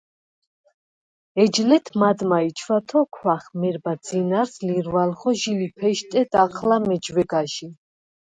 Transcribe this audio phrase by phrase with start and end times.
[1.43, 7.67] ეჯ ლეთ მადმა ი ჩვათოქვახ მერბა ძინარს ლირვალხო ჟი ლიფეშტე დაჴლა მეჯვეგაჟი.